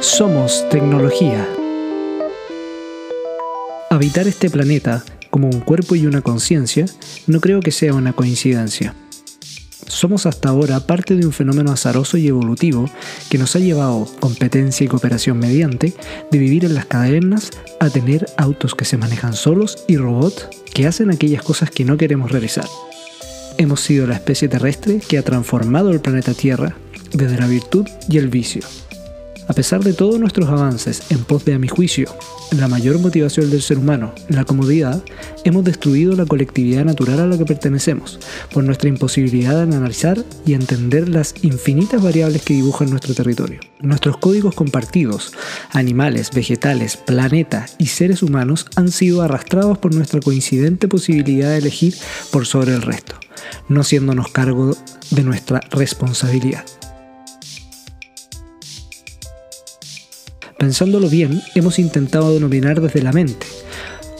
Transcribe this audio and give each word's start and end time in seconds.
Somos 0.00 0.66
tecnología. 0.70 1.46
Habitar 3.90 4.26
este 4.26 4.48
planeta 4.48 5.04
como 5.28 5.50
un 5.50 5.60
cuerpo 5.60 5.96
y 5.96 6.06
una 6.06 6.22
conciencia 6.22 6.86
no 7.26 7.42
creo 7.42 7.60
que 7.60 7.72
sea 7.72 7.92
una 7.92 8.14
coincidencia. 8.14 8.94
Somos 9.86 10.24
hasta 10.24 10.48
ahora 10.48 10.80
parte 10.80 11.14
de 11.14 11.26
un 11.26 11.32
fenómeno 11.32 11.72
azaroso 11.72 12.16
y 12.16 12.28
evolutivo 12.28 12.88
que 13.28 13.36
nos 13.36 13.54
ha 13.54 13.58
llevado, 13.58 14.08
competencia 14.18 14.84
y 14.84 14.88
cooperación 14.88 15.38
mediante, 15.38 15.92
de 16.30 16.38
vivir 16.38 16.64
en 16.64 16.74
las 16.74 16.86
cadenas 16.86 17.50
a 17.80 17.90
tener 17.90 18.24
autos 18.38 18.74
que 18.74 18.86
se 18.86 18.96
manejan 18.96 19.34
solos 19.34 19.84
y 19.88 19.98
robots 19.98 20.48
que 20.72 20.86
hacen 20.86 21.10
aquellas 21.10 21.42
cosas 21.42 21.70
que 21.70 21.84
no 21.84 21.98
queremos 21.98 22.30
realizar. 22.30 22.66
Hemos 23.58 23.80
sido 23.80 24.06
la 24.06 24.14
especie 24.14 24.48
terrestre 24.48 25.00
que 25.06 25.18
ha 25.18 25.22
transformado 25.22 25.90
el 25.90 26.00
planeta 26.00 26.32
Tierra 26.32 26.76
desde 27.12 27.38
la 27.38 27.46
virtud 27.46 27.86
y 28.08 28.16
el 28.16 28.28
vicio. 28.28 28.62
A 29.48 29.52
pesar 29.52 29.84
de 29.84 29.92
todos 29.92 30.18
nuestros 30.18 30.48
avances 30.48 31.02
en 31.10 31.22
pos 31.22 31.44
de, 31.44 31.54
a 31.54 31.58
mi 31.58 31.68
juicio, 31.68 32.12
la 32.50 32.66
mayor 32.66 32.98
motivación 32.98 33.48
del 33.48 33.62
ser 33.62 33.78
humano, 33.78 34.12
la 34.28 34.44
comodidad, 34.44 35.04
hemos 35.44 35.64
destruido 35.64 36.16
la 36.16 36.26
colectividad 36.26 36.84
natural 36.84 37.20
a 37.20 37.26
la 37.26 37.38
que 37.38 37.44
pertenecemos, 37.44 38.18
por 38.52 38.64
nuestra 38.64 38.88
imposibilidad 38.88 39.54
de 39.54 39.62
analizar 39.62 40.24
y 40.44 40.54
entender 40.54 41.08
las 41.08 41.34
infinitas 41.42 42.02
variables 42.02 42.42
que 42.42 42.54
dibujan 42.54 42.90
nuestro 42.90 43.14
territorio. 43.14 43.60
Nuestros 43.80 44.16
códigos 44.16 44.54
compartidos, 44.54 45.32
animales, 45.70 46.32
vegetales, 46.34 46.96
planeta 46.96 47.66
y 47.78 47.86
seres 47.86 48.24
humanos 48.24 48.66
han 48.74 48.90
sido 48.90 49.22
arrastrados 49.22 49.78
por 49.78 49.94
nuestra 49.94 50.18
coincidente 50.18 50.88
posibilidad 50.88 51.50
de 51.50 51.58
elegir 51.58 51.94
por 52.32 52.46
sobre 52.46 52.74
el 52.74 52.82
resto, 52.82 53.14
no 53.68 53.82
haciéndonos 53.82 54.28
cargo 54.28 54.76
de 55.10 55.22
nuestra 55.22 55.60
responsabilidad. 55.70 56.64
Pensándolo 60.58 61.10
bien, 61.10 61.42
hemos 61.54 61.78
intentado 61.78 62.32
denominar 62.32 62.80
desde 62.80 63.02
la 63.02 63.12
mente, 63.12 63.46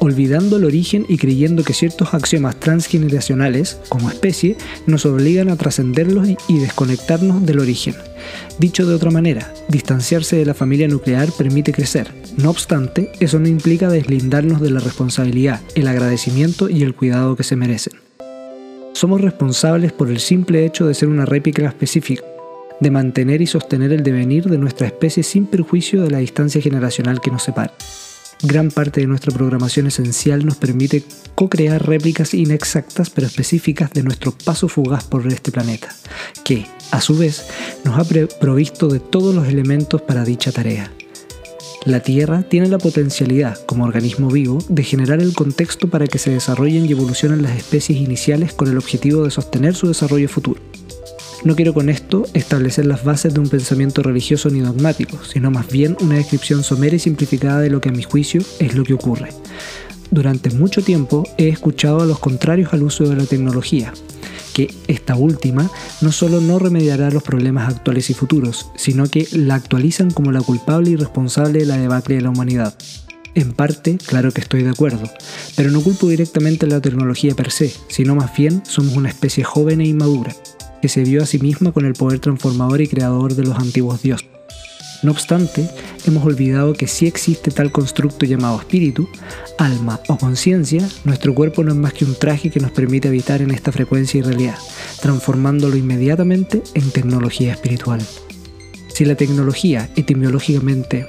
olvidando 0.00 0.56
el 0.56 0.64
origen 0.64 1.06
y 1.08 1.16
creyendo 1.16 1.62
que 1.62 1.74
ciertos 1.74 2.12
axiomas 2.12 2.58
transgeneracionales, 2.58 3.78
como 3.88 4.10
especie, 4.10 4.56
nos 4.86 5.06
obligan 5.06 5.48
a 5.48 5.56
trascenderlos 5.56 6.28
y 6.48 6.58
desconectarnos 6.58 7.46
del 7.46 7.60
origen. 7.60 7.94
Dicho 8.58 8.84
de 8.84 8.96
otra 8.96 9.12
manera, 9.12 9.54
distanciarse 9.68 10.34
de 10.34 10.44
la 10.44 10.54
familia 10.54 10.88
nuclear 10.88 11.30
permite 11.30 11.72
crecer. 11.72 12.12
No 12.36 12.50
obstante, 12.50 13.12
eso 13.20 13.38
no 13.38 13.46
implica 13.46 13.88
deslindarnos 13.88 14.60
de 14.60 14.70
la 14.70 14.80
responsabilidad, 14.80 15.60
el 15.76 15.86
agradecimiento 15.86 16.68
y 16.68 16.82
el 16.82 16.96
cuidado 16.96 17.36
que 17.36 17.44
se 17.44 17.54
merecen. 17.54 17.94
Somos 18.92 19.20
responsables 19.20 19.92
por 19.92 20.10
el 20.10 20.18
simple 20.18 20.66
hecho 20.66 20.86
de 20.86 20.94
ser 20.94 21.08
una 21.08 21.26
réplica 21.26 21.66
específica, 21.66 22.24
de 22.80 22.90
mantener 22.90 23.40
y 23.42 23.46
sostener 23.46 23.92
el 23.92 24.02
devenir 24.02 24.44
de 24.44 24.58
nuestra 24.58 24.86
especie 24.86 25.22
sin 25.22 25.46
perjuicio 25.46 26.02
de 26.02 26.10
la 26.10 26.18
distancia 26.18 26.60
generacional 26.60 27.20
que 27.20 27.30
nos 27.30 27.42
separa. 27.42 27.72
Gran 28.42 28.70
parte 28.70 29.00
de 29.00 29.06
nuestra 29.06 29.32
programación 29.32 29.86
esencial 29.86 30.44
nos 30.44 30.56
permite 30.56 31.02
co-crear 31.34 31.86
réplicas 31.86 32.34
inexactas 32.34 33.08
pero 33.08 33.26
específicas 33.26 33.92
de 33.92 34.02
nuestro 34.02 34.32
paso 34.32 34.68
fugaz 34.68 35.04
por 35.04 35.26
este 35.26 35.50
planeta, 35.50 35.88
que, 36.44 36.66
a 36.90 37.00
su 37.00 37.16
vez, 37.16 37.46
nos 37.84 37.98
ha 37.98 38.04
provisto 38.38 38.88
de 38.88 39.00
todos 39.00 39.34
los 39.34 39.48
elementos 39.48 40.02
para 40.02 40.24
dicha 40.24 40.52
tarea. 40.52 40.90
La 41.86 42.00
Tierra 42.00 42.42
tiene 42.42 42.68
la 42.68 42.78
potencialidad, 42.78 43.58
como 43.66 43.84
organismo 43.84 44.30
vivo, 44.30 44.58
de 44.68 44.82
generar 44.82 45.20
el 45.20 45.34
contexto 45.34 45.88
para 45.88 46.06
que 46.06 46.18
se 46.18 46.30
desarrollen 46.30 46.86
y 46.86 46.92
evolucionen 46.92 47.42
las 47.42 47.56
especies 47.56 47.98
iniciales 47.98 48.54
con 48.54 48.68
el 48.68 48.78
objetivo 48.78 49.24
de 49.24 49.30
sostener 49.30 49.74
su 49.74 49.88
desarrollo 49.88 50.28
futuro. 50.28 50.60
No 51.44 51.54
quiero 51.54 51.74
con 51.74 51.90
esto 51.90 52.24
establecer 52.32 52.86
las 52.86 53.04
bases 53.04 53.34
de 53.34 53.40
un 53.40 53.50
pensamiento 53.50 54.02
religioso 54.02 54.48
ni 54.48 54.60
dogmático, 54.60 55.18
sino 55.30 55.50
más 55.50 55.68
bien 55.68 55.94
una 56.00 56.14
descripción 56.14 56.64
somera 56.64 56.96
y 56.96 56.98
simplificada 56.98 57.60
de 57.60 57.68
lo 57.68 57.82
que 57.82 57.90
a 57.90 57.92
mi 57.92 58.02
juicio 58.02 58.40
es 58.60 58.74
lo 58.74 58.82
que 58.82 58.94
ocurre. 58.94 59.28
Durante 60.10 60.48
mucho 60.48 60.82
tiempo 60.82 61.24
he 61.36 61.48
escuchado 61.48 62.00
a 62.00 62.06
los 62.06 62.18
contrarios 62.18 62.72
al 62.72 62.82
uso 62.82 63.04
de 63.04 63.16
la 63.16 63.26
tecnología, 63.26 63.92
que 64.54 64.72
esta 64.88 65.16
última 65.16 65.70
no 66.00 66.12
solo 66.12 66.40
no 66.40 66.58
remediará 66.58 67.10
los 67.10 67.22
problemas 67.22 67.68
actuales 67.68 68.08
y 68.08 68.14
futuros, 68.14 68.70
sino 68.74 69.06
que 69.10 69.28
la 69.32 69.56
actualizan 69.56 70.10
como 70.10 70.32
la 70.32 70.40
culpable 70.40 70.92
y 70.92 70.96
responsable 70.96 71.58
de 71.58 71.66
la 71.66 71.76
debacle 71.76 72.14
de 72.14 72.22
la 72.22 72.30
humanidad. 72.30 72.74
En 73.34 73.52
parte, 73.52 73.98
claro 73.98 74.32
que 74.32 74.40
estoy 74.40 74.62
de 74.62 74.70
acuerdo, 74.70 75.10
pero 75.56 75.70
no 75.70 75.82
culpo 75.82 76.08
directamente 76.08 76.64
a 76.64 76.70
la 76.70 76.80
tecnología 76.80 77.34
per 77.34 77.50
se, 77.50 77.74
sino 77.88 78.14
más 78.14 78.34
bien 78.34 78.62
somos 78.64 78.96
una 78.96 79.10
especie 79.10 79.44
joven 79.44 79.82
e 79.82 79.88
inmadura 79.88 80.34
que 80.84 80.90
se 80.90 81.02
vio 81.02 81.22
a 81.22 81.26
sí 81.26 81.38
misma 81.38 81.72
con 81.72 81.86
el 81.86 81.94
poder 81.94 82.18
transformador 82.18 82.82
y 82.82 82.88
creador 82.88 83.34
de 83.34 83.42
los 83.42 83.56
antiguos 83.56 84.02
dioses. 84.02 84.28
No 85.02 85.12
obstante, 85.12 85.66
hemos 86.06 86.26
olvidado 86.26 86.74
que 86.74 86.86
si 86.86 87.06
existe 87.06 87.50
tal 87.50 87.72
constructo 87.72 88.26
llamado 88.26 88.58
espíritu, 88.58 89.08
alma 89.56 89.98
o 90.08 90.18
conciencia, 90.18 90.86
nuestro 91.04 91.34
cuerpo 91.34 91.64
no 91.64 91.72
es 91.72 91.78
más 91.78 91.94
que 91.94 92.04
un 92.04 92.14
traje 92.14 92.50
que 92.50 92.60
nos 92.60 92.70
permite 92.70 93.08
habitar 93.08 93.40
en 93.40 93.50
esta 93.50 93.72
frecuencia 93.72 94.18
y 94.18 94.22
realidad, 94.24 94.58
transformándolo 95.00 95.74
inmediatamente 95.74 96.62
en 96.74 96.90
tecnología 96.90 97.52
espiritual. 97.52 98.02
Si 98.88 99.06
la 99.06 99.14
tecnología 99.14 99.88
etimológicamente 99.96 101.06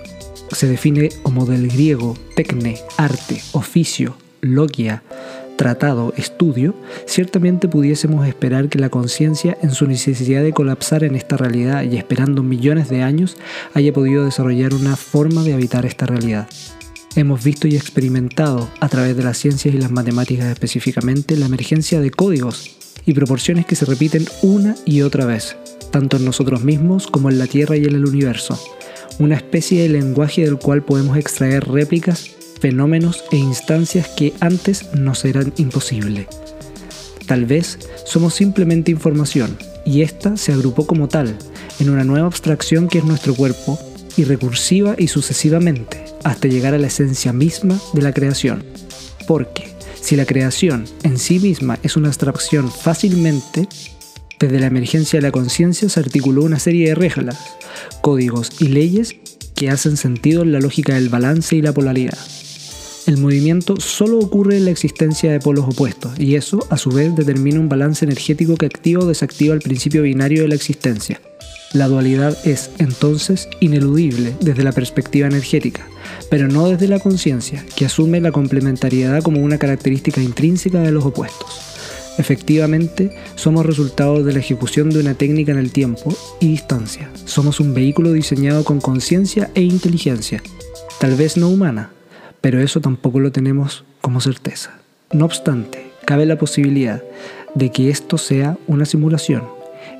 se 0.53 0.67
define 0.67 1.09
como 1.21 1.45
del 1.45 1.67
griego 1.67 2.17
tecne, 2.37 2.77
arte, 2.95 3.41
oficio, 3.51 4.15
logia, 4.39 5.03
tratado, 5.55 6.13
estudio, 6.17 6.75
ciertamente 7.05 7.67
pudiésemos 7.67 8.27
esperar 8.27 8.69
que 8.69 8.79
la 8.79 8.89
conciencia, 8.89 9.57
en 9.61 9.71
su 9.71 9.87
necesidad 9.87 10.43
de 10.43 10.53
colapsar 10.53 11.03
en 11.03 11.15
esta 11.15 11.37
realidad 11.37 11.83
y 11.83 11.97
esperando 11.97 12.43
millones 12.43 12.89
de 12.89 13.01
años, 13.01 13.37
haya 13.73 13.93
podido 13.93 14.25
desarrollar 14.25 14.73
una 14.73 14.95
forma 14.95 15.43
de 15.43 15.53
habitar 15.53 15.85
esta 15.85 16.05
realidad. 16.05 16.47
Hemos 17.15 17.43
visto 17.43 17.67
y 17.67 17.75
experimentado, 17.75 18.69
a 18.81 18.89
través 18.89 19.15
de 19.15 19.23
las 19.23 19.37
ciencias 19.37 19.73
y 19.73 19.77
las 19.77 19.91
matemáticas 19.91 20.47
específicamente, 20.47 21.37
la 21.37 21.45
emergencia 21.45 22.01
de 22.01 22.11
códigos 22.11 22.75
y 23.05 23.13
proporciones 23.13 23.65
que 23.65 23.75
se 23.75 23.85
repiten 23.85 24.25
una 24.41 24.75
y 24.83 25.01
otra 25.01 25.25
vez, 25.25 25.55
tanto 25.91 26.17
en 26.17 26.25
nosotros 26.25 26.63
mismos 26.63 27.07
como 27.07 27.29
en 27.29 27.39
la 27.39 27.47
Tierra 27.47 27.77
y 27.77 27.85
en 27.85 27.95
el 27.95 28.05
universo. 28.05 28.59
Una 29.17 29.35
especie 29.35 29.81
de 29.81 29.89
lenguaje 29.89 30.43
del 30.43 30.57
cual 30.57 30.83
podemos 30.83 31.17
extraer 31.17 31.65
réplicas 31.69 32.35
fenómenos 32.65 33.23
e 33.29 33.37
instancias 33.37 34.07
que 34.07 34.33
antes 34.39 34.91
nos 34.95 35.23
eran 35.23 35.53
imposibles. 35.57 36.25
Tal 37.27 37.45
vez 37.45 37.77
somos 38.05 38.33
simplemente 38.33 38.89
información 38.89 39.55
y 39.85 40.01
ésta 40.01 40.35
se 40.35 40.51
agrupó 40.51 40.87
como 40.87 41.07
tal 41.07 41.37
en 41.79 41.91
una 41.91 42.03
nueva 42.03 42.25
abstracción 42.25 42.87
que 42.87 42.97
es 42.97 43.03
nuestro 43.03 43.35
cuerpo 43.35 43.77
y 44.17 44.23
recursiva 44.23 44.95
y 44.97 45.09
sucesivamente 45.09 46.05
hasta 46.23 46.47
llegar 46.47 46.73
a 46.73 46.79
la 46.79 46.87
esencia 46.87 47.31
misma 47.33 47.79
de 47.93 48.01
la 48.01 48.13
creación. 48.13 48.63
Porque 49.27 49.75
si 50.01 50.15
la 50.15 50.25
creación 50.25 50.85
en 51.03 51.19
sí 51.19 51.37
misma 51.37 51.77
es 51.83 51.95
una 51.95 52.07
abstracción 52.07 52.71
fácilmente, 52.71 53.69
desde 54.39 54.59
la 54.59 54.65
emergencia 54.65 55.19
de 55.19 55.27
la 55.27 55.31
conciencia 55.31 55.87
se 55.87 55.99
articuló 55.99 56.41
una 56.41 56.57
serie 56.57 56.89
de 56.89 56.95
reglas, 56.95 57.37
códigos 58.01 58.49
y 58.59 58.69
leyes 58.69 59.17
que 59.53 59.69
hacen 59.69 59.97
sentido 59.97 60.41
en 60.41 60.51
la 60.51 60.59
lógica 60.59 60.95
del 60.95 61.09
balance 61.09 61.55
y 61.55 61.61
la 61.61 61.71
polaridad. 61.71 62.17
El 63.05 63.17
movimiento 63.17 63.79
solo 63.79 64.17
ocurre 64.17 64.57
en 64.57 64.65
la 64.65 64.71
existencia 64.71 65.31
de 65.31 65.39
polos 65.39 65.65
opuestos, 65.65 66.19
y 66.19 66.35
eso, 66.35 66.65
a 66.71 66.77
su 66.77 66.89
vez, 66.89 67.15
determina 67.15 67.59
un 67.59 67.69
balance 67.69 68.03
energético 68.03 68.55
que 68.55 68.65
activa 68.65 69.03
o 69.03 69.07
desactiva 69.07 69.53
el 69.53 69.61
principio 69.61 70.01
binario 70.01 70.41
de 70.41 70.47
la 70.47 70.55
existencia. 70.55 71.21
La 71.73 71.87
dualidad 71.87 72.35
es, 72.47 72.71
entonces, 72.79 73.47
ineludible 73.59 74.33
desde 74.41 74.63
la 74.63 74.71
perspectiva 74.71 75.27
energética, 75.27 75.87
pero 76.31 76.47
no 76.47 76.67
desde 76.67 76.87
la 76.87 76.99
conciencia, 76.99 77.63
que 77.75 77.85
asume 77.85 78.21
la 78.21 78.31
complementariedad 78.31 79.21
como 79.21 79.41
una 79.41 79.59
característica 79.59 80.21
intrínseca 80.21 80.81
de 80.81 80.91
los 80.91 81.05
opuestos. 81.05 81.61
Efectivamente, 82.17 83.15
somos 83.35 83.67
resultado 83.67 84.23
de 84.23 84.33
la 84.33 84.39
ejecución 84.39 84.89
de 84.89 84.99
una 84.99 85.13
técnica 85.13 85.51
en 85.51 85.59
el 85.59 85.71
tiempo 85.71 86.15
y 86.39 86.47
distancia. 86.47 87.11
Somos 87.25 87.59
un 87.59 87.75
vehículo 87.75 88.13
diseñado 88.13 88.63
con 88.63 88.81
conciencia 88.81 89.51
e 89.53 89.61
inteligencia, 89.61 90.41
tal 90.99 91.15
vez 91.15 91.37
no 91.37 91.49
humana, 91.49 91.91
pero 92.45 92.61
eso 92.61 92.79
tampoco 92.79 93.19
lo 93.19 93.31
tenemos 93.31 93.85
como 94.01 94.21
certeza. 94.21 94.77
No 95.11 95.25
obstante, 95.25 95.89
cabe 96.05 96.27
la 96.27 96.37
posibilidad 96.37 97.01
de 97.55 97.71
que 97.71 97.89
esto 97.89 98.19
sea 98.19 98.55
una 98.67 98.85
simulación, 98.85 99.45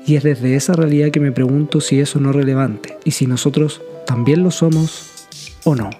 y 0.06 0.14
es 0.14 0.22
desde 0.22 0.54
esa 0.54 0.74
realidad 0.74 1.10
que 1.10 1.18
me 1.18 1.32
pregunto 1.32 1.80
si 1.80 1.98
eso 1.98 2.20
no 2.20 2.30
es 2.30 2.36
relevante 2.36 2.98
y 3.02 3.10
si 3.10 3.26
nosotros 3.26 3.82
también 4.06 4.44
lo 4.44 4.52
somos 4.52 5.26
o 5.64 5.74
no. 5.74 5.90